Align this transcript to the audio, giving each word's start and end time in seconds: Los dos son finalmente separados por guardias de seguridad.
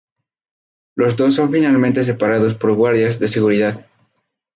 Los 0.95 1.15
dos 1.15 1.35
son 1.35 1.51
finalmente 1.51 2.03
separados 2.03 2.55
por 2.55 2.73
guardias 2.73 3.19
de 3.19 3.27
seguridad. 3.27 3.85